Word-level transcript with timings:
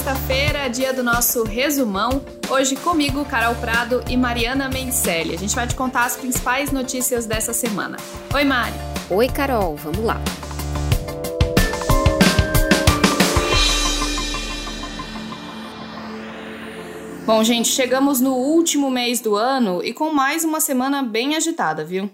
sexta-feira, 0.00 0.66
dia 0.68 0.94
do 0.94 1.02
nosso 1.02 1.44
resumão. 1.44 2.22
Hoje 2.48 2.74
comigo, 2.74 3.22
Carol 3.26 3.54
Prado 3.56 4.02
e 4.08 4.16
Mariana 4.16 4.66
Mencelli. 4.66 5.34
A 5.34 5.38
gente 5.38 5.54
vai 5.54 5.66
te 5.66 5.74
contar 5.74 6.06
as 6.06 6.16
principais 6.16 6.72
notícias 6.72 7.26
dessa 7.26 7.52
semana. 7.52 7.98
Oi, 8.34 8.42
Mari. 8.42 8.72
Oi, 9.10 9.28
Carol. 9.28 9.76
Vamos 9.76 10.02
lá. 10.02 10.18
Bom, 17.26 17.44
gente, 17.44 17.68
chegamos 17.68 18.22
no 18.22 18.32
último 18.36 18.90
mês 18.90 19.20
do 19.20 19.36
ano 19.36 19.84
e 19.84 19.92
com 19.92 20.14
mais 20.14 20.44
uma 20.44 20.60
semana 20.60 21.02
bem 21.02 21.36
agitada, 21.36 21.84
viu? 21.84 22.10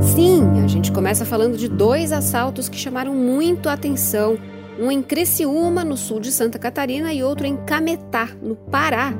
Sim, 0.00 0.62
a 0.64 0.66
gente 0.66 0.90
começa 0.90 1.26
falando 1.26 1.58
de 1.58 1.68
dois 1.68 2.12
assaltos 2.12 2.66
que 2.66 2.78
chamaram 2.78 3.14
muito 3.14 3.68
a 3.68 3.74
atenção. 3.74 4.38
Um 4.78 4.90
em 4.90 5.02
Criciúma, 5.02 5.84
no 5.84 5.96
sul 5.96 6.20
de 6.20 6.32
Santa 6.32 6.58
Catarina, 6.58 7.12
e 7.12 7.22
outro 7.22 7.46
em 7.46 7.56
Cametá, 7.64 8.28
no 8.42 8.56
Pará. 8.56 9.12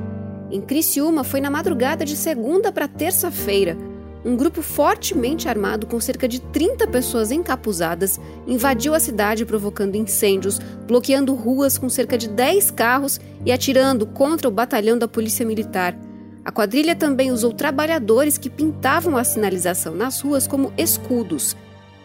Em 0.51 0.61
Criciúma 0.61 1.23
foi 1.23 1.41
na 1.41 1.49
madrugada 1.49 2.03
de 2.05 2.15
segunda 2.15 2.71
para 2.71 2.87
terça-feira 2.87 3.77
um 4.25 4.37
grupo 4.37 4.61
fortemente 4.61 5.49
armado 5.49 5.85
com 5.85 5.99
cerca 5.99 6.27
de 6.27 6.39
30 6.39 6.87
pessoas 6.87 7.29
encapuzadas 7.31 8.19
invadiu 8.47 8.93
a 8.93 8.99
cidade 8.99 9.45
provocando 9.45 9.95
incêndios, 9.95 10.59
bloqueando 10.87 11.33
ruas 11.33 11.77
com 11.77 11.89
cerca 11.89 12.17
de 12.17 12.29
10 12.29 12.71
carros 12.71 13.19
e 13.45 13.51
atirando 13.51 14.05
contra 14.05 14.47
o 14.47 14.51
batalhão 14.51 14.97
da 14.97 15.07
Polícia 15.07 15.45
Militar. 15.45 15.97
A 16.45 16.51
quadrilha 16.51 16.95
também 16.95 17.31
usou 17.31 17.51
trabalhadores 17.51 18.37
que 18.37 18.49
pintavam 18.49 19.17
a 19.17 19.23
sinalização 19.23 19.93
nas 19.93 20.21
ruas 20.21 20.47
como 20.47 20.73
escudos. 20.77 21.55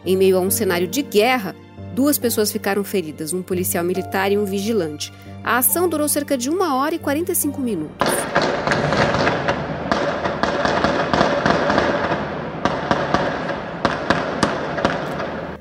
Em 0.05 0.17
meio 0.17 0.37
a 0.39 0.41
um 0.41 0.51
cenário 0.51 0.87
de 0.87 1.03
guerra, 1.03 1.55
duas 1.99 2.17
pessoas 2.17 2.53
ficaram 2.53 2.85
feridas, 2.85 3.33
um 3.33 3.43
policial 3.43 3.83
militar 3.83 4.31
e 4.31 4.39
um 4.39 4.45
vigilante. 4.45 5.13
A 5.43 5.59
ação 5.59 5.89
durou 5.89 6.09
cerca 6.09 6.39
de 6.39 6.49
1 6.49 6.63
hora 6.73 6.95
e 6.95 6.99
45 7.01 7.61
minutos. 7.61 8.07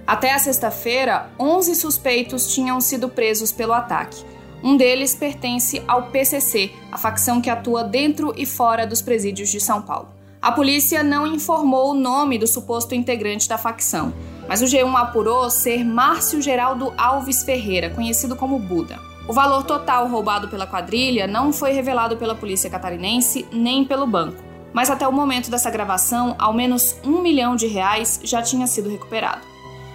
Até 0.06 0.32
a 0.32 0.38
sexta-feira, 0.38 1.28
11 1.40 1.74
suspeitos 1.74 2.54
tinham 2.54 2.80
sido 2.80 3.10
presos 3.10 3.52
pelo 3.52 3.74
ataque. 3.74 4.24
Um 4.64 4.78
deles 4.78 5.16
pertence 5.16 5.82
ao 5.88 6.12
PCC, 6.12 6.70
a 6.92 7.00
facção 7.00 7.42
que 7.42 7.50
atua 7.50 7.84
dentro 7.84 8.32
e 8.38 8.46
fora 8.46 8.86
dos 8.86 9.02
presídios 9.02 9.50
de 9.50 9.60
São 9.60 9.82
Paulo. 9.82 10.10
A 10.40 10.52
polícia 10.52 11.02
não 11.02 11.26
informou 11.26 11.90
o 11.90 11.96
nome 11.96 12.38
do 12.38 12.46
suposto 12.46 12.94
integrante 12.94 13.50
da 13.50 13.58
facção, 13.58 14.14
mas 14.48 14.62
o 14.62 14.66
G1 14.66 14.96
apurou 14.96 15.50
ser 15.50 15.84
Márcio 15.84 16.42
Geraldo 16.42 16.94
Alves 16.98 17.44
Ferreira, 17.44 17.90
conhecido 17.90 18.36
como 18.36 18.60
Buda. 18.60 19.00
O 19.28 19.34
valor 19.34 19.64
total 19.64 20.08
roubado 20.08 20.48
pela 20.48 20.66
quadrilha 20.66 21.28
não 21.28 21.52
foi 21.52 21.74
revelado 21.74 22.16
pela 22.16 22.34
polícia 22.34 22.70
catarinense 22.70 23.46
nem 23.52 23.84
pelo 23.84 24.08
banco, 24.08 24.42
mas 24.72 24.90
até 24.90 25.08
o 25.08 25.12
momento 25.12 25.52
dessa 25.52 25.70
gravação, 25.70 26.36
ao 26.40 26.54
menos 26.54 26.96
um 27.04 27.22
milhão 27.22 27.56
de 27.56 27.68
reais 27.68 28.20
já 28.24 28.42
tinha 28.42 28.66
sido 28.68 28.90
recuperado. 28.90 29.42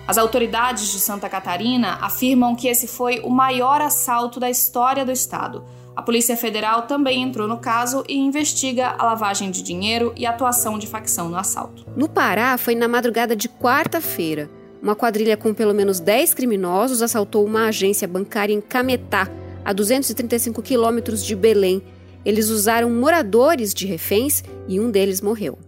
As 0.07 0.19
autoridades 0.19 0.91
de 0.91 0.99
Santa 0.99 1.29
Catarina 1.29 1.99
afirmam 2.03 2.57
que 2.57 2.69
esse 2.69 2.87
foi 2.87 3.21
o 3.21 3.31
maior 3.31 3.81
assalto 3.81 4.41
da 4.41 4.51
história 4.51 5.05
do 5.05 5.13
estado. 5.13 5.65
A 5.95 6.01
Polícia 6.01 6.37
Federal 6.39 6.83
também 6.83 7.23
entrou 7.23 7.47
no 7.47 7.59
caso 7.59 8.03
e 8.09 8.17
investiga 8.17 8.95
a 8.99 9.05
lavagem 9.05 9.51
de 9.51 9.63
dinheiro 9.63 10.13
e 10.17 10.25
atuação 10.25 10.79
de 10.79 10.87
facção 10.87 11.29
no 11.29 11.37
assalto. 11.37 11.85
No 11.95 12.09
Pará, 12.09 12.57
foi 12.57 12.75
na 12.75 12.89
madrugada 12.89 13.37
de 13.37 13.47
quarta-feira. 13.47 14.49
Uma 14.83 14.97
quadrilha 14.97 15.37
com 15.37 15.53
pelo 15.53 15.75
menos 15.75 16.01
10 16.01 16.33
criminosos 16.33 17.03
assaltou 17.03 17.45
uma 17.45 17.67
agência 17.67 18.09
bancária 18.09 18.55
em 18.55 18.61
Cametá, 18.61 19.29
a 19.63 19.73
235 19.73 20.63
quilômetros 20.63 21.23
de 21.23 21.37
Belém. 21.37 21.83
Eles 22.25 22.49
usaram 22.49 22.89
moradores 22.89 23.75
de 23.75 23.87
reféns 23.87 24.43
e 24.67 24.81
um 24.81 24.91
deles 24.91 25.21
morreu. 25.21 25.59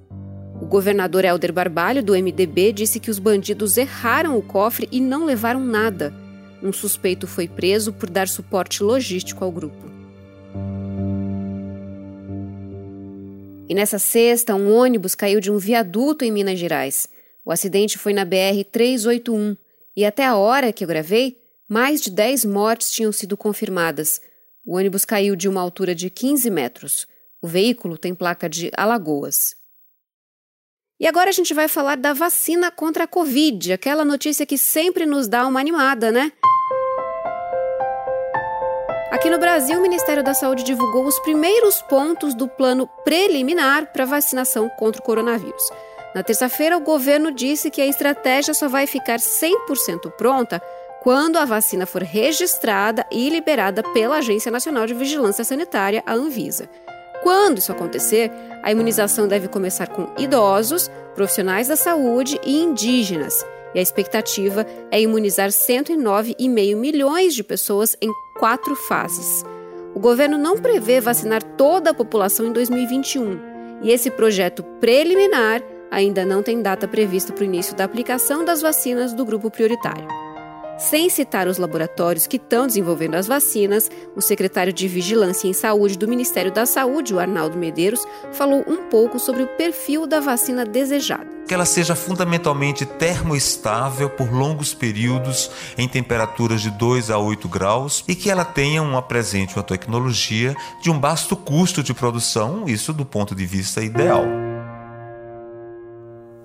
O 0.61 0.65
governador 0.65 1.25
Helder 1.25 1.53
Barbalho, 1.53 2.03
do 2.03 2.15
MDB, 2.15 2.73
disse 2.73 2.99
que 2.99 3.11
os 3.11 3.19
bandidos 3.19 3.77
erraram 3.77 4.39
o 4.39 4.43
cofre 4.43 4.89
e 4.91 5.01
não 5.01 5.27
levaram 5.27 5.61
nada. 5.61 6.15
Um 6.63 6.73
suspeito 6.73 7.27
foi 7.27 7.47
preso 7.47 7.93
por 7.93 8.09
dar 8.09 8.27
suporte 8.27 8.83
logístico 8.83 9.45
ao 9.45 9.53
grupo. 9.53 9.94
E 13.67 13.75
nessa 13.75 13.99
sexta, 13.99 14.55
um 14.55 14.75
ônibus 14.75 15.15
caiu 15.15 15.41
de 15.41 15.51
um 15.51 15.57
viaduto 15.57 16.25
em 16.25 16.31
Minas 16.31 16.59
Gerais. 16.59 17.09
O 17.45 17.51
acidente 17.51 17.97
foi 17.97 18.13
na 18.13 18.25
BR-381 18.25 19.57
e 19.97 20.05
até 20.05 20.25
a 20.27 20.37
hora 20.37 20.73
que 20.73 20.85
eu 20.85 20.89
gravei, 20.89 21.39
mais 21.69 22.03
de 22.03 22.11
10 22.11 22.45
mortes 22.45 22.91
tinham 22.91 23.11
sido 23.11 23.37
confirmadas. 23.37 24.21
O 24.67 24.77
ônibus 24.77 25.05
caiu 25.05 25.35
de 25.35 25.49
uma 25.49 25.61
altura 25.61 25.95
de 25.95 26.11
15 26.11 26.51
metros. 26.51 27.07
O 27.41 27.49
veículo 27.49 27.97
tem 27.97 28.15
placa 28.15 28.49
de 28.49 28.71
Alagoas. 28.77 29.57
E 31.01 31.07
agora 31.07 31.31
a 31.31 31.33
gente 31.33 31.53
vai 31.53 31.69
falar 31.69 31.97
da 31.97 32.13
vacina 32.13 32.71
contra 32.71 33.05
a 33.05 33.09
Covid, 33.09 33.73
aquela 33.73 34.05
notícia 34.05 34.47
que 34.47 34.57
sempre 34.57 35.07
nos 35.07 35.27
dá 35.27 35.47
uma 35.47 35.61
animada, 35.61 36.11
né? 36.11 36.33
Aqui 39.25 39.31
no 39.31 39.39
Brasil, 39.39 39.79
o 39.79 39.81
Ministério 39.81 40.23
da 40.23 40.35
Saúde 40.35 40.63
divulgou 40.63 41.07
os 41.07 41.19
primeiros 41.21 41.81
pontos 41.81 42.35
do 42.35 42.47
plano 42.47 42.87
preliminar 43.07 43.91
para 43.91 44.05
vacinação 44.05 44.69
contra 44.79 45.01
o 45.01 45.03
coronavírus. 45.03 45.63
Na 46.15 46.23
terça-feira, 46.23 46.77
o 46.77 46.83
governo 46.83 47.33
disse 47.33 47.71
que 47.71 47.81
a 47.81 47.87
estratégia 47.87 48.53
só 48.53 48.69
vai 48.69 48.87
ficar 48.87 49.19
100% 49.19 50.11
pronta 50.11 50.61
quando 51.03 51.39
a 51.39 51.47
vacina 51.47 51.87
for 51.87 52.03
registrada 52.03 53.07
e 53.11 53.31
liberada 53.31 53.83
pela 53.95 54.19
Agência 54.19 54.53
Nacional 54.53 54.85
de 54.87 54.93
Vigilância 54.93 55.43
Sanitária, 55.43 56.03
a 56.05 56.13
Anvisa. 56.13 56.69
Quando 57.23 57.57
isso 57.57 57.73
acontecer, 57.73 58.31
a 58.63 58.71
imunização 58.71 59.27
deve 59.27 59.49
começar 59.49 59.89
com 59.89 60.07
idosos, 60.19 60.91
profissionais 61.15 61.69
da 61.69 61.77
saúde 61.77 62.39
e 62.45 62.63
indígenas. 62.63 63.43
E 63.75 63.79
a 63.79 63.83
expectativa 63.83 64.67
é 64.91 65.01
imunizar 65.01 65.49
109,5 65.49 66.77
milhões 66.77 67.35
de 67.35 67.43
pessoas 67.43 67.97
em 68.01 68.11
quatro 68.39 68.75
fases. 68.77 69.45
O 69.95 70.01
governo 70.01 70.39
não 70.39 70.57
prevê 70.57 71.01
vacinar 71.01 71.43
toda 71.43 71.91
a 71.91 71.95
população 71.95 72.47
em 72.47 72.53
2021 72.53 73.55
e 73.83 73.91
esse 73.91 74.11
projeto 74.11 74.63
preliminar 74.81 75.63
ainda 75.91 76.25
não 76.25 76.43
tem 76.43 76.63
data 76.63 76.89
prevista 76.89 77.33
para 77.33 77.43
o 77.43 77.45
início 77.45 77.77
da 77.77 77.85
aplicação 77.85 78.45
das 78.45 78.61
vacinas 78.61 79.13
do 79.13 79.25
grupo 79.25 79.51
prioritário. 79.51 80.24
Sem 80.77 81.09
citar 81.09 81.47
os 81.47 81.57
laboratórios 81.57 82.27
que 82.27 82.37
estão 82.37 82.67
desenvolvendo 82.67 83.15
as 83.15 83.29
vacinas, 83.29 83.89
o 84.17 84.21
secretário 84.21 84.73
de 84.73 84.89
Vigilância 84.89 85.47
em 85.47 85.53
Saúde 85.53 85.97
do 85.97 86.09
Ministério 86.09 86.51
da 86.51 86.67
Saúde, 86.67 87.15
o 87.15 87.21
Arnaldo 87.21 87.57
Medeiros, 87.57 88.05
falou 88.33 88.65
um 88.67 88.89
pouco 88.89 89.21
sobre 89.21 89.45
o 89.45 89.47
perfil 89.47 90.05
da 90.05 90.19
vacina 90.19 90.65
desejada. 90.65 91.27
Que 91.47 91.55
ela 91.55 91.65
seja 91.65 91.95
fundamentalmente 91.95 92.85
termoestável 92.85 94.11
por 94.11 94.33
longos 94.33 94.75
períodos 94.75 95.51
em 95.79 95.87
temperaturas 95.87 96.61
de 96.61 96.71
2 96.71 97.11
a 97.11 97.19
8 97.19 97.49
graus 97.49 98.03
e 98.09 98.15
que 98.15 98.31
ela 98.31 98.45
tenha 98.45 98.83
uma 98.83 99.03
presente 99.03 99.55
uma 99.55 99.63
tecnologia 99.63 100.57
de 100.83 100.91
um 100.91 100.99
baixo 100.99 101.37
custo 101.37 101.83
de 101.83 101.95
produção, 101.95 102.65
isso 102.67 102.93
do 102.93 103.05
ponto 103.05 103.35
de 103.35 103.47
vista 103.47 103.83
ideal. 103.83 104.25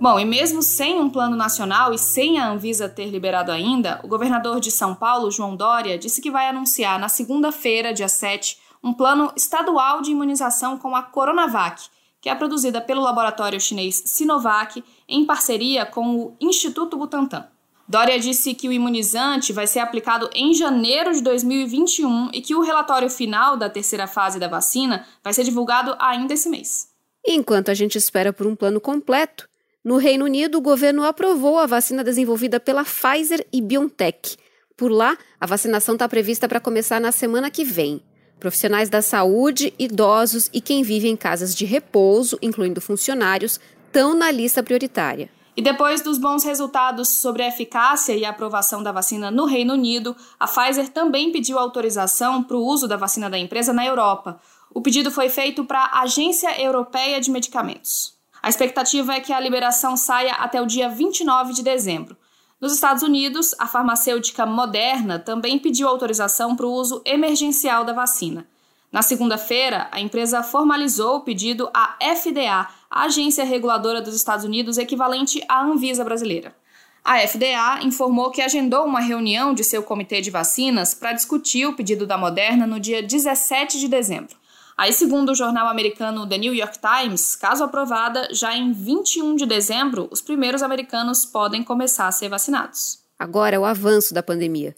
Bom, 0.02 0.18
e 0.18 0.24
mesmo 0.24 0.62
sem 0.62 0.98
um 0.98 1.10
plano 1.10 1.36
nacional 1.36 1.94
e 1.94 1.98
sem 1.98 2.40
a 2.40 2.50
Anvisa 2.50 2.88
ter 2.88 3.10
liberado 3.10 3.52
ainda, 3.52 4.00
o 4.02 4.08
governador 4.08 4.62
de 4.62 4.72
São 4.72 4.96
Paulo, 4.96 5.30
João 5.30 5.58
Dória, 5.58 5.98
disse 5.98 6.22
que 6.22 6.32
vai 6.32 6.48
anunciar 6.48 6.98
na 6.98 7.10
segunda-feira, 7.10 7.94
dia 7.94 8.08
7, 8.08 8.58
um 8.82 8.94
plano 8.94 9.30
estadual 9.36 10.02
de 10.02 10.12
imunização 10.12 10.78
com 10.78 10.96
a 10.96 11.04
Coronavac, 11.04 11.90
que 12.22 12.30
é 12.30 12.36
produzida 12.36 12.80
pelo 12.80 13.02
laboratório 13.02 13.60
chinês 13.60 14.02
Sinovac 14.06 14.82
em 15.06 15.26
parceria 15.26 15.86
com 15.86 16.16
o 16.16 16.36
Instituto 16.40 16.96
Butantan. 16.96 17.46
Dória 17.86 18.18
disse 18.18 18.54
que 18.54 18.70
o 18.70 18.72
imunizante 18.72 19.52
vai 19.52 19.68
ser 19.68 19.80
aplicado 19.80 20.30
em 20.34 20.54
janeiro 20.54 21.12
de 21.12 21.22
2021 21.22 22.30
e 22.32 22.40
que 22.40 22.56
o 22.56 22.62
relatório 22.62 23.10
final 23.10 23.58
da 23.58 23.70
terceira 23.70 24.08
fase 24.08 24.40
da 24.40 24.48
vacina 24.48 25.06
vai 25.22 25.34
ser 25.34 25.44
divulgado 25.44 25.94
ainda 26.00 26.34
esse 26.34 26.48
mês. 26.48 26.88
Enquanto 27.26 27.70
a 27.70 27.74
gente 27.74 27.98
espera 27.98 28.32
por 28.32 28.48
um 28.48 28.56
plano 28.56 28.80
completo, 28.80 29.50
no 29.84 29.96
Reino 29.96 30.26
Unido, 30.26 30.58
o 30.58 30.62
governo 30.62 31.06
aprovou 31.06 31.58
a 31.58 31.66
vacina 31.66 32.04
desenvolvida 32.04 32.60
pela 32.60 32.84
Pfizer 32.84 33.48
e 33.52 33.62
BioNTech. 33.62 34.36
Por 34.76 34.92
lá, 34.92 35.18
a 35.40 35.46
vacinação 35.46 35.96
está 35.96 36.08
prevista 36.08 36.50
para 36.50 36.60
começar 36.60 37.00
na 37.00 37.14
semana 37.14 37.50
que 37.50 37.64
vem. 37.64 38.02
Profissionais 38.42 38.90
da 38.90 39.02
saúde, 39.02 39.74
idosos 39.80 40.50
e 40.54 40.60
quem 40.60 40.84
vive 40.84 41.08
em 41.08 41.16
casas 41.16 41.56
de 41.56 41.64
repouso, 41.64 42.38
incluindo 42.42 42.82
funcionários, 42.82 43.58
estão 43.86 44.14
na 44.14 44.30
lista 44.32 44.62
prioritária. 44.62 45.30
E 45.56 45.62
depois 45.62 46.02
dos 46.02 46.18
bons 46.18 46.44
resultados 46.44 47.20
sobre 47.20 47.44
a 47.44 47.48
eficácia 47.48 48.14
e 48.14 48.24
a 48.24 48.30
aprovação 48.30 48.84
da 48.84 48.92
vacina 48.92 49.32
no 49.32 49.46
Reino 49.46 49.74
Unido, 49.74 50.16
a 50.38 50.46
Pfizer 50.46 50.90
também 50.90 51.32
pediu 51.32 51.58
autorização 51.58 52.44
para 52.44 52.58
o 52.58 52.66
uso 52.66 52.88
da 52.88 52.98
vacina 52.98 53.30
da 53.30 53.38
empresa 53.38 53.72
na 53.72 53.86
Europa. 53.86 54.40
O 54.74 54.82
pedido 54.82 55.10
foi 55.10 55.30
feito 55.30 55.64
para 55.64 55.80
a 55.86 56.02
Agência 56.02 56.62
Europeia 56.62 57.20
de 57.20 57.32
Medicamentos. 57.32 58.19
A 58.42 58.50
expectativa 58.50 59.14
é 59.14 59.20
que 59.20 59.34
a 59.34 59.40
liberação 59.40 59.98
saia 59.98 60.34
até 60.34 60.62
o 60.62 60.66
dia 60.66 60.90
29 60.90 61.54
de 61.54 61.64
dezembro. 61.64 62.16
Nos 62.60 62.74
Estados 62.74 63.04
Unidos, 63.04 63.56
a 63.58 63.68
farmacêutica 63.68 64.46
Moderna 64.46 65.18
também 65.18 65.58
pediu 65.58 65.88
autorização 65.88 66.56
para 66.56 66.66
o 66.66 66.74
uso 66.74 67.02
emergencial 67.06 67.86
da 67.86 67.94
vacina. 67.94 68.46
Na 68.92 69.02
segunda-feira, 69.02 69.88
a 69.92 70.02
empresa 70.02 70.42
formalizou 70.42 71.18
o 71.18 71.22
pedido 71.22 71.70
à 71.74 71.96
FDA, 72.02 72.68
a 72.90 73.04
agência 73.04 73.46
reguladora 73.46 74.02
dos 74.02 74.16
Estados 74.16 74.44
Unidos 74.44 74.78
equivalente 74.78 75.44
à 75.48 75.64
Anvisa 75.64 76.04
brasileira. 76.04 76.56
A 77.04 77.20
FDA 77.26 77.80
informou 77.84 78.32
que 78.32 78.42
agendou 78.42 78.86
uma 78.86 79.00
reunião 79.00 79.54
de 79.54 79.64
seu 79.64 79.84
comitê 79.84 80.22
de 80.22 80.32
vacinas 80.32 80.94
para 80.94 81.14
discutir 81.14 81.66
o 81.66 81.74
pedido 81.74 82.06
da 82.06 82.18
Moderna 82.18 82.68
no 82.68 82.80
dia 82.80 83.02
17 83.02 83.80
de 83.80 83.88
dezembro. 83.88 84.36
Aí, 84.80 84.94
segundo 84.94 85.34
o 85.34 85.36
jornal 85.36 85.68
americano 85.68 86.26
The 86.26 86.38
New 86.38 86.56
York 86.56 86.80
Times, 86.80 87.36
caso 87.36 87.66
aprovada, 87.66 88.30
já 88.32 88.56
em 88.56 88.72
21 88.72 89.36
de 89.36 89.46
dezembro, 89.46 90.08
os 90.10 90.22
primeiros 90.22 90.64
americanos 90.64 91.26
podem 91.26 91.62
começar 91.62 92.08
a 92.08 92.14
ser 92.14 92.30
vacinados. 92.30 93.00
Agora 93.20 93.58
é 93.58 93.60
o 93.60 93.66
avanço 93.66 94.14
da 94.14 94.24
pandemia. 94.24 94.74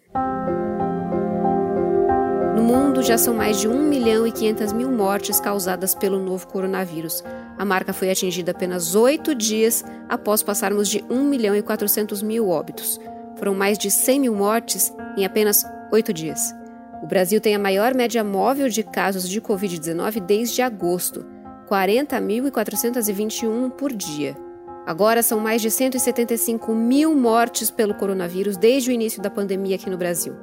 No 2.55 2.63
mundo, 2.63 3.03
já 3.03 3.15
são 3.15 3.35
mais 3.35 3.59
de 3.59 3.67
1 3.67 3.79
milhão 3.79 4.25
e 4.25 4.31
500 4.31 4.73
mil 4.73 4.91
mortes 4.91 5.39
causadas 5.39 5.93
pelo 5.93 6.17
novo 6.17 6.47
coronavírus. 6.47 7.23
A 7.55 7.63
marca 7.63 7.93
foi 7.93 8.09
atingida 8.09 8.53
apenas 8.53 8.95
oito 8.95 9.35
dias 9.35 9.85
após 10.09 10.41
passarmos 10.41 10.89
de 10.89 11.05
1 11.11 11.23
milhão 11.25 11.55
e 11.55 11.61
400 11.61 12.23
mil 12.23 12.49
óbitos. 12.49 12.99
Foram 13.37 13.53
mais 13.53 13.77
de 13.77 13.91
100 13.91 14.19
mil 14.19 14.33
mortes 14.33 14.91
em 15.15 15.25
apenas 15.25 15.63
oito 15.91 16.11
dias. 16.11 16.59
O 17.01 17.07
Brasil 17.07 17.41
tem 17.41 17.55
a 17.55 17.59
maior 17.59 17.95
média 17.95 18.23
móvel 18.23 18.69
de 18.69 18.83
casos 18.83 19.27
de 19.27 19.41
Covid-19 19.41 20.19
desde 20.19 20.61
agosto, 20.61 21.25
40.421 21.67 23.71
por 23.71 23.91
dia. 23.91 24.37
Agora 24.85 25.23
são 25.23 25.39
mais 25.39 25.61
de 25.61 25.71
175 25.71 26.73
mil 26.75 27.15
mortes 27.15 27.71
pelo 27.71 27.95
coronavírus 27.95 28.55
desde 28.55 28.91
o 28.91 28.93
início 28.93 29.21
da 29.21 29.29
pandemia 29.29 29.77
aqui 29.77 29.89
no 29.89 29.97
Brasil. 29.97 30.35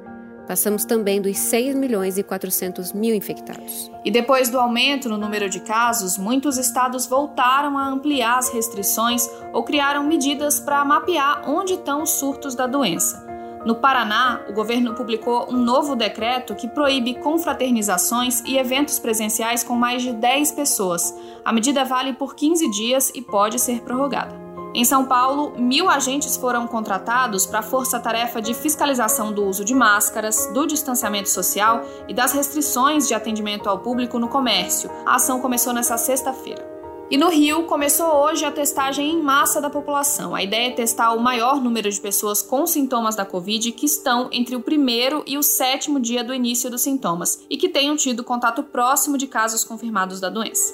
Passamos 0.47 0.83
também 0.83 1.21
dos 1.21 1.37
6 1.37 1.75
milhões 1.75 2.17
e 2.17 2.23
400 2.23 2.91
mil 2.91 3.13
infectados. 3.13 3.91
E 4.03 4.09
depois 4.09 4.49
do 4.49 4.59
aumento 4.59 5.07
no 5.07 5.17
número 5.17 5.47
de 5.47 5.59
casos, 5.59 6.17
muitos 6.17 6.57
estados 6.57 7.05
voltaram 7.05 7.77
a 7.77 7.87
ampliar 7.87 8.39
as 8.39 8.49
restrições 8.49 9.29
ou 9.53 9.63
criaram 9.63 10.03
medidas 10.03 10.59
para 10.59 10.83
mapear 10.83 11.43
onde 11.47 11.73
estão 11.73 12.01
os 12.01 12.09
surtos 12.09 12.55
da 12.55 12.65
doença. 12.65 13.28
No 13.65 13.75
Paraná, 13.75 14.41
o 14.47 14.53
governo 14.53 14.95
publicou 14.95 15.47
um 15.51 15.57
novo 15.57 15.95
decreto 15.95 16.55
que 16.55 16.67
proíbe 16.67 17.15
confraternizações 17.15 18.41
e 18.45 18.57
eventos 18.57 18.99
presenciais 18.99 19.63
com 19.63 19.75
mais 19.75 20.01
de 20.01 20.13
10 20.13 20.53
pessoas. 20.53 21.13
A 21.43 21.51
medida 21.51 21.83
vale 21.83 22.13
por 22.13 22.35
15 22.35 22.69
dias 22.71 23.11
e 23.13 23.21
pode 23.21 23.59
ser 23.59 23.81
prorrogada. 23.81 24.49
Em 24.73 24.85
São 24.85 25.05
Paulo, 25.05 25.53
mil 25.57 25.89
agentes 25.89 26.37
foram 26.37 26.67
contratados 26.67 27.45
para 27.45 27.59
a 27.59 27.63
força-tarefa 27.63 28.39
de 28.39 28.53
fiscalização 28.53 29.33
do 29.33 29.43
uso 29.43 29.65
de 29.65 29.73
máscaras, 29.73 30.45
do 30.53 30.67
distanciamento 30.67 31.29
social 31.29 31.81
e 32.07 32.13
das 32.13 32.33
restrições 32.33 33.07
de 33.07 33.15
atendimento 33.15 33.67
ao 33.67 33.79
público 33.79 34.19
no 34.19 34.27
comércio. 34.27 34.89
A 35.05 35.15
ação 35.15 35.41
começou 35.41 35.73
nesta 35.73 35.97
sexta-feira. 35.97 36.68
E 37.11 37.17
no 37.17 37.27
Rio 37.27 37.63
começou 37.63 38.05
hoje 38.05 38.45
a 38.45 38.51
testagem 38.51 39.09
em 39.09 39.19
massa 39.19 39.59
da 39.59 39.67
população. 39.67 40.35
A 40.35 40.43
ideia 40.43 40.67
é 40.67 40.75
testar 40.75 41.11
o 41.13 41.19
maior 41.19 41.59
número 41.59 41.89
de 41.89 41.99
pessoas 41.99 42.43
com 42.43 42.67
sintomas 42.67 43.15
da 43.15 43.25
Covid 43.25 43.71
que 43.71 43.87
estão 43.87 44.29
entre 44.31 44.55
o 44.55 44.61
primeiro 44.61 45.23
e 45.25 45.35
o 45.35 45.41
sétimo 45.41 45.99
dia 45.99 46.23
do 46.23 46.35
início 46.35 46.69
dos 46.69 46.81
sintomas 46.81 47.43
e 47.49 47.57
que 47.57 47.67
tenham 47.67 47.95
tido 47.95 48.23
contato 48.23 48.61
próximo 48.61 49.17
de 49.17 49.25
casos 49.25 49.63
confirmados 49.63 50.19
da 50.19 50.29
doença. 50.29 50.71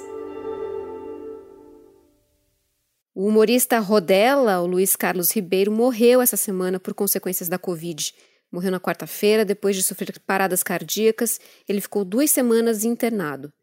O 3.14 3.28
humorista 3.28 3.80
Rodella, 3.80 4.60
o 4.60 4.68
Luiz 4.68 4.94
Carlos 4.98 5.32
Ribeiro, 5.32 5.72
morreu 5.72 6.22
essa 6.22 6.36
semana 6.36 6.82
por 6.82 6.94
consequências 6.94 7.48
da 7.48 7.58
Covid. 7.58 8.14
Morreu 8.52 8.72
na 8.72 8.80
quarta-feira, 8.80 9.46
depois 9.46 9.74
de 9.74 9.84
sofrer 9.84 10.20
paradas 10.28 10.62
cardíacas. 10.62 11.40
Ele 11.66 11.80
ficou 11.80 12.04
duas 12.04 12.30
semanas 12.30 12.84
internado. 12.84 13.54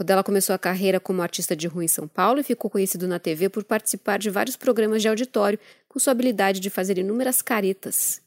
Rodella 0.00 0.24
começou 0.24 0.54
a 0.54 0.58
carreira 0.58 0.98
como 0.98 1.20
artista 1.20 1.54
de 1.54 1.68
rua 1.68 1.84
em 1.84 1.88
São 1.88 2.08
Paulo 2.08 2.40
e 2.40 2.42
ficou 2.42 2.70
conhecido 2.70 3.06
na 3.06 3.18
TV 3.18 3.50
por 3.50 3.62
participar 3.62 4.18
de 4.18 4.30
vários 4.30 4.56
programas 4.56 5.02
de 5.02 5.08
auditório 5.08 5.58
com 5.90 5.98
sua 5.98 6.12
habilidade 6.12 6.58
de 6.58 6.70
fazer 6.70 6.96
inúmeras 6.96 7.42
caretas. 7.42 8.22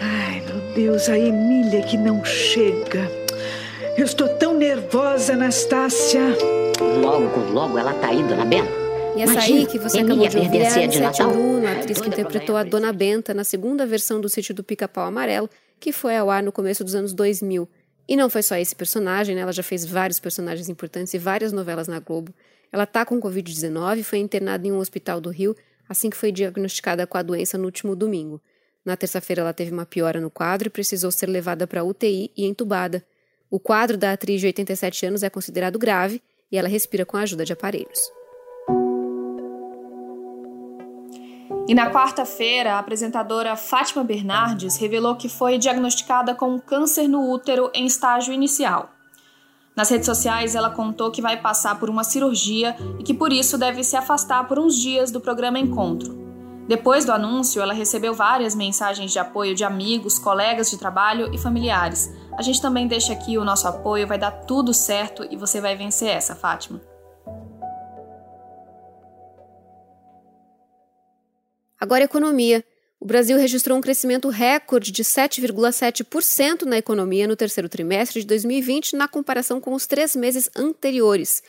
Ai, 0.00 0.40
meu 0.46 0.72
Deus, 0.72 1.08
a 1.08 1.18
Emília 1.18 1.82
que 1.82 1.96
não 1.96 2.24
chega. 2.24 3.10
Eu 3.96 4.04
estou 4.04 4.28
tão 4.28 4.56
nervosa, 4.56 5.32
Anastácia. 5.32 6.22
Logo, 7.02 7.50
logo 7.50 7.76
ela 7.76 7.92
tá 7.94 8.10
aí, 8.10 8.22
dona 8.22 8.44
Benta. 8.44 8.70
E 9.16 9.22
essa 9.22 9.40
aí 9.40 9.66
que 9.66 9.80
você 9.80 9.98
Emília 9.98 10.28
acabou 10.28 10.28
de 10.28 10.46
ouvir 10.46 10.60
é 10.60 10.66
a 10.68 10.70
Sete 10.70 11.24
Bruno, 11.24 11.66
a 11.66 11.72
atriz 11.72 12.00
que 12.00 12.08
interpretou 12.08 12.56
a 12.56 12.62
Dona 12.62 12.92
Benta 12.92 13.34
na 13.34 13.42
segunda 13.42 13.84
versão 13.84 14.20
do 14.20 14.28
Sítio 14.28 14.54
do 14.54 14.62
Pica-Pau 14.62 15.06
Amarelo, 15.06 15.50
que 15.80 15.90
foi 15.90 16.16
ao 16.16 16.30
ar 16.30 16.40
no 16.40 16.52
começo 16.52 16.84
dos 16.84 16.94
anos 16.94 17.12
2000. 17.12 17.68
E 18.08 18.16
não 18.16 18.30
foi 18.30 18.42
só 18.42 18.56
esse 18.56 18.74
personagem, 18.74 19.34
né? 19.34 19.42
ela 19.42 19.52
já 19.52 19.62
fez 19.62 19.84
vários 19.84 20.18
personagens 20.18 20.68
importantes 20.68 21.12
e 21.12 21.18
várias 21.18 21.52
novelas 21.52 21.86
na 21.86 22.00
Globo. 22.00 22.34
Ela 22.72 22.84
está 22.84 23.04
com 23.04 23.20
Covid-19 23.20 23.98
e 23.98 24.02
foi 24.02 24.18
internada 24.18 24.66
em 24.66 24.72
um 24.72 24.78
hospital 24.78 25.20
do 25.20 25.30
Rio 25.30 25.54
assim 25.88 26.10
que 26.10 26.16
foi 26.16 26.30
diagnosticada 26.30 27.06
com 27.06 27.16
a 27.16 27.22
doença 27.22 27.56
no 27.56 27.64
último 27.64 27.96
domingo. 27.96 28.40
Na 28.84 28.96
terça-feira, 28.96 29.42
ela 29.42 29.52
teve 29.52 29.72
uma 29.72 29.86
piora 29.86 30.20
no 30.20 30.30
quadro 30.30 30.68
e 30.68 30.70
precisou 30.70 31.10
ser 31.10 31.26
levada 31.26 31.66
para 31.66 31.84
UTI 31.84 32.30
e 32.36 32.44
entubada. 32.44 33.04
O 33.50 33.58
quadro 33.58 33.96
da 33.96 34.12
atriz 34.12 34.40
de 34.40 34.46
87 34.46 35.06
anos 35.06 35.22
é 35.22 35.30
considerado 35.30 35.78
grave 35.78 36.22
e 36.52 36.58
ela 36.58 36.68
respira 36.68 37.06
com 37.06 37.16
a 37.16 37.22
ajuda 37.22 37.44
de 37.44 37.52
aparelhos. 37.52 38.17
E 41.68 41.74
na 41.74 41.90
quarta-feira, 41.90 42.72
a 42.72 42.78
apresentadora 42.78 43.54
Fátima 43.54 44.02
Bernardes 44.02 44.78
revelou 44.78 45.16
que 45.16 45.28
foi 45.28 45.58
diagnosticada 45.58 46.34
com 46.34 46.58
câncer 46.58 47.06
no 47.06 47.30
útero 47.30 47.70
em 47.74 47.84
estágio 47.84 48.32
inicial. 48.32 48.88
Nas 49.76 49.90
redes 49.90 50.06
sociais, 50.06 50.54
ela 50.54 50.70
contou 50.70 51.10
que 51.10 51.20
vai 51.20 51.36
passar 51.36 51.78
por 51.78 51.90
uma 51.90 52.04
cirurgia 52.04 52.74
e 52.98 53.02
que 53.02 53.12
por 53.12 53.34
isso 53.34 53.58
deve 53.58 53.84
se 53.84 53.96
afastar 53.96 54.48
por 54.48 54.58
uns 54.58 54.76
dias 54.76 55.10
do 55.10 55.20
programa 55.20 55.58
Encontro. 55.58 56.16
Depois 56.66 57.04
do 57.04 57.12
anúncio, 57.12 57.60
ela 57.60 57.74
recebeu 57.74 58.14
várias 58.14 58.54
mensagens 58.54 59.12
de 59.12 59.18
apoio 59.18 59.54
de 59.54 59.62
amigos, 59.62 60.18
colegas 60.18 60.70
de 60.70 60.78
trabalho 60.78 61.28
e 61.34 61.38
familiares. 61.38 62.10
A 62.32 62.40
gente 62.40 62.62
também 62.62 62.86
deixa 62.86 63.12
aqui 63.12 63.36
o 63.36 63.44
nosso 63.44 63.68
apoio, 63.68 64.06
vai 64.06 64.16
dar 64.16 64.30
tudo 64.30 64.72
certo 64.72 65.22
e 65.30 65.36
você 65.36 65.60
vai 65.60 65.76
vencer 65.76 66.08
essa, 66.08 66.34
Fátima. 66.34 66.80
Agora, 71.80 72.04
economia. 72.04 72.64
O 73.00 73.06
Brasil 73.06 73.38
registrou 73.38 73.78
um 73.78 73.80
crescimento 73.80 74.28
recorde 74.28 74.90
de 74.90 75.04
7,7% 75.04 76.62
na 76.62 76.78
economia 76.78 77.28
no 77.28 77.36
terceiro 77.36 77.68
trimestre 77.68 78.20
de 78.20 78.26
2020, 78.26 78.96
na 78.96 79.06
comparação 79.06 79.60
com 79.60 79.72
os 79.72 79.86
três 79.86 80.16
meses 80.16 80.50
anteriores. 80.56 81.42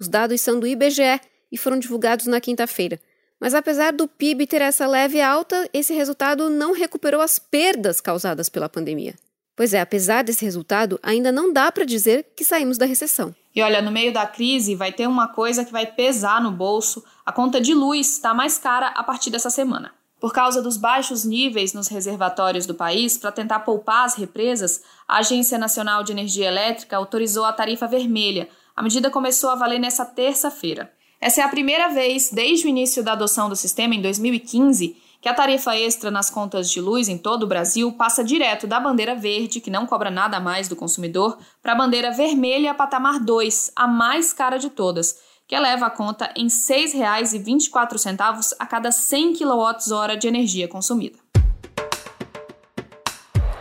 Os 0.00 0.08
dados 0.08 0.40
são 0.40 0.58
do 0.58 0.66
IBGE 0.66 1.20
e 1.50 1.56
foram 1.56 1.78
divulgados 1.78 2.26
na 2.26 2.40
quinta-feira. 2.40 3.00
Mas 3.38 3.54
apesar 3.54 3.92
do 3.92 4.08
PIB 4.08 4.46
ter 4.46 4.62
essa 4.62 4.86
leve 4.86 5.20
alta, 5.20 5.68
esse 5.72 5.92
resultado 5.92 6.50
não 6.50 6.72
recuperou 6.72 7.20
as 7.20 7.38
perdas 7.38 8.00
causadas 8.00 8.48
pela 8.48 8.68
pandemia. 8.68 9.14
Pois 9.54 9.72
é, 9.72 9.80
apesar 9.80 10.22
desse 10.22 10.44
resultado, 10.44 10.98
ainda 11.02 11.30
não 11.30 11.52
dá 11.52 11.70
para 11.70 11.84
dizer 11.84 12.26
que 12.34 12.44
saímos 12.44 12.76
da 12.76 12.84
recessão. 12.84 13.34
E 13.56 13.62
olha, 13.62 13.80
no 13.80 13.90
meio 13.90 14.12
da 14.12 14.26
crise 14.26 14.74
vai 14.74 14.92
ter 14.92 15.08
uma 15.08 15.28
coisa 15.28 15.64
que 15.64 15.72
vai 15.72 15.86
pesar 15.86 16.42
no 16.42 16.52
bolso: 16.52 17.02
a 17.24 17.32
conta 17.32 17.58
de 17.58 17.72
luz 17.72 18.12
está 18.12 18.34
mais 18.34 18.58
cara 18.58 18.88
a 18.88 19.02
partir 19.02 19.30
dessa 19.30 19.48
semana. 19.48 19.92
Por 20.20 20.30
causa 20.30 20.60
dos 20.60 20.76
baixos 20.76 21.24
níveis 21.24 21.72
nos 21.72 21.88
reservatórios 21.88 22.66
do 22.66 22.74
país, 22.74 23.16
para 23.16 23.32
tentar 23.32 23.60
poupar 23.60 24.04
as 24.04 24.14
represas, 24.14 24.82
a 25.08 25.18
Agência 25.18 25.56
Nacional 25.56 26.02
de 26.02 26.12
Energia 26.12 26.48
Elétrica 26.48 26.98
autorizou 26.98 27.46
a 27.46 27.52
tarifa 27.52 27.86
vermelha. 27.86 28.46
A 28.74 28.82
medida 28.82 29.10
começou 29.10 29.48
a 29.48 29.54
valer 29.54 29.78
nessa 29.78 30.04
terça-feira. 30.04 30.92
Essa 31.18 31.40
é 31.40 31.44
a 31.44 31.48
primeira 31.48 31.88
vez 31.88 32.30
desde 32.30 32.66
o 32.66 32.68
início 32.68 33.02
da 33.02 33.12
adoção 33.12 33.48
do 33.48 33.56
sistema 33.56 33.94
em 33.94 34.02
2015 34.02 34.96
que 35.20 35.28
a 35.28 35.34
tarifa 35.34 35.76
extra 35.76 36.10
nas 36.10 36.30
contas 36.30 36.70
de 36.70 36.80
luz 36.80 37.08
em 37.08 37.18
todo 37.18 37.44
o 37.44 37.46
Brasil 37.46 37.92
passa 37.92 38.22
direto 38.22 38.66
da 38.66 38.80
bandeira 38.80 39.14
verde, 39.14 39.60
que 39.60 39.70
não 39.70 39.86
cobra 39.86 40.10
nada 40.10 40.40
mais 40.40 40.68
do 40.68 40.76
consumidor, 40.76 41.38
para 41.62 41.72
a 41.72 41.76
bandeira 41.76 42.10
vermelha 42.10 42.74
patamar 42.74 43.20
2, 43.20 43.72
a 43.74 43.86
mais 43.86 44.32
cara 44.32 44.58
de 44.58 44.70
todas, 44.70 45.18
que 45.46 45.54
eleva 45.54 45.86
a 45.86 45.90
conta 45.90 46.30
em 46.36 46.44
R$ 46.44 46.50
6,24 46.50 48.56
a 48.58 48.66
cada 48.66 48.90
100 48.90 49.34
kWh 49.34 50.16
de 50.18 50.28
energia 50.28 50.68
consumida. 50.68 51.18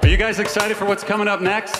Are 0.01 0.11
you 0.11 0.17
guys 0.17 0.39
excited 0.39 0.75
for 0.75 0.87
what's 0.87 1.03
coming 1.03 1.27
up 1.27 1.43
next? 1.43 1.75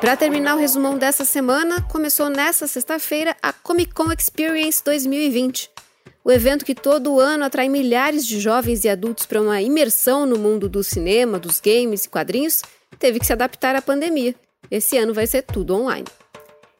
Para 0.00 0.16
terminar 0.16 0.54
o 0.54 0.58
resumão 0.58 0.96
dessa 0.96 1.24
semana, 1.24 1.82
começou 1.90 2.28
nesta 2.28 2.68
sexta-feira 2.68 3.34
a 3.42 3.52
Comic 3.52 3.92
Con 3.92 4.12
Experience 4.12 4.80
2020. 4.84 5.73
O 6.26 6.32
evento 6.32 6.64
que 6.64 6.74
todo 6.74 7.20
ano 7.20 7.44
atrai 7.44 7.68
milhares 7.68 8.26
de 8.26 8.40
jovens 8.40 8.82
e 8.82 8.88
adultos 8.88 9.26
para 9.26 9.42
uma 9.42 9.60
imersão 9.60 10.24
no 10.24 10.38
mundo 10.38 10.70
do 10.70 10.82
cinema, 10.82 11.38
dos 11.38 11.60
games 11.60 12.06
e 12.06 12.08
quadrinhos, 12.08 12.62
teve 12.98 13.20
que 13.20 13.26
se 13.26 13.32
adaptar 13.34 13.76
à 13.76 13.82
pandemia. 13.82 14.34
Esse 14.70 14.96
ano 14.96 15.12
vai 15.12 15.26
ser 15.26 15.42
tudo 15.42 15.74
online. 15.74 16.06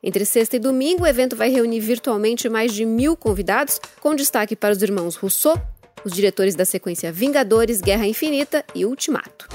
Entre 0.02 0.24
sexta 0.24 0.56
e 0.56 0.58
domingo, 0.58 1.02
o 1.02 1.06
evento 1.06 1.36
vai 1.36 1.50
reunir 1.50 1.80
virtualmente 1.80 2.48
mais 2.48 2.72
de 2.72 2.86
mil 2.86 3.14
convidados, 3.18 3.78
com 4.00 4.14
destaque 4.14 4.56
para 4.56 4.72
os 4.72 4.82
irmãos 4.82 5.14
Rousseau, 5.14 5.60
os 6.02 6.14
diretores 6.14 6.54
da 6.54 6.64
sequência 6.64 7.12
Vingadores, 7.12 7.82
Guerra 7.82 8.06
Infinita 8.06 8.64
e 8.74 8.86
Ultimato. 8.86 9.46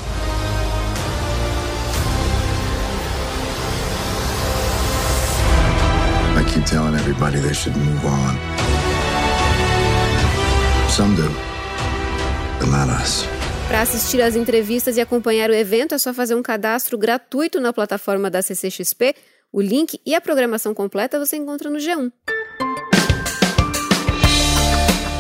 I 6.38 6.44
keep 6.54 6.64
telling 6.66 6.94
everybody 6.94 7.40
they 7.40 7.56
should 7.56 7.76
move 7.76 8.06
on. 8.06 8.79
Some 11.00 11.16
do, 11.16 11.30
but 12.60 12.68
not 12.70 12.92
us. 12.92 13.24
Para 13.70 13.80
assistir 13.80 14.22
às 14.22 14.36
entrevistas 14.36 14.98
e 14.98 15.00
acompanhar 15.00 15.50
o 15.50 15.54
evento, 15.54 15.96
é 15.96 15.98
só 15.98 16.14
fazer 16.14 16.36
um 16.36 16.44
cadastro 16.44 16.98
gratuito 16.98 17.62
na 17.62 17.72
plataforma 17.72 18.30
da 18.30 18.42
CCXP. 18.42 19.16
O 19.50 19.62
link 19.62 19.98
e 20.06 20.14
a 20.14 20.20
programação 20.20 20.74
completa 20.74 21.18
você 21.18 21.38
encontra 21.38 21.70
no 21.70 21.78
G1. 21.78 22.12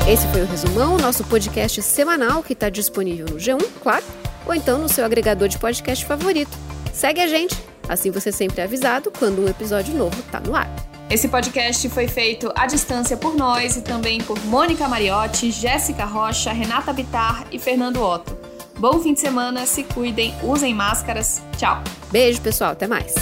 Esse 0.05 0.27
foi 0.33 0.41
o 0.41 0.45
Resumão, 0.45 0.97
nosso 0.97 1.23
podcast 1.23 1.81
semanal 1.81 2.43
que 2.43 2.51
está 2.51 2.67
disponível 2.67 3.27
no 3.27 3.37
G1, 3.37 3.65
claro, 3.81 4.03
ou 4.45 4.53
então 4.53 4.79
no 4.79 4.89
seu 4.89 5.05
agregador 5.05 5.47
de 5.47 5.57
podcast 5.57 6.05
favorito. 6.05 6.51
Segue 6.93 7.21
a 7.21 7.27
gente, 7.27 7.55
assim 7.87 8.11
você 8.11 8.33
sempre 8.33 8.59
é 8.59 8.65
avisado 8.65 9.13
quando 9.17 9.41
um 9.41 9.47
episódio 9.47 9.95
novo 9.95 10.19
está 10.19 10.41
no 10.41 10.57
ar. 10.57 10.88
Esse 11.09 11.27
podcast 11.27 11.89
foi 11.89 12.07
feito 12.07 12.51
à 12.55 12.67
distância 12.67 13.17
por 13.17 13.35
nós 13.35 13.75
e 13.75 13.81
também 13.81 14.19
por 14.21 14.39
Mônica 14.45 14.87
Mariotti, 14.87 15.49
Jéssica 15.49 16.05
Rocha, 16.05 16.53
Renata 16.53 16.93
Bitar 16.93 17.47
e 17.51 17.57
Fernando 17.57 17.99
Otto. 17.99 18.37
Bom 18.77 18.99
fim 18.99 19.15
de 19.15 19.19
semana, 19.19 19.65
se 19.65 19.83
cuidem, 19.83 20.35
usem 20.43 20.71
máscaras. 20.71 21.41
Tchau. 21.57 21.81
Beijo, 22.11 22.39
pessoal, 22.41 22.73
até 22.73 22.85
mais. 22.85 23.15